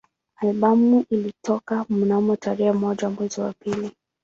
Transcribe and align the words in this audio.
Albamu 0.41 1.05
ilitoka 1.09 1.85
mnamo 1.89 2.35
tarehe 2.35 2.71
moja 2.71 3.09
mwezi 3.09 3.41
wa 3.41 3.53
pili 3.53 3.91